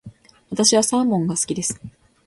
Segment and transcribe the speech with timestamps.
[0.49, 1.79] 私はサーモンが好きです。